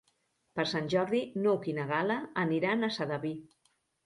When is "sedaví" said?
2.97-3.37